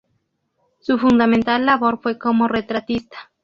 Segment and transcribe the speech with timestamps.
[0.79, 3.29] Su fundamental labor fue como retratista.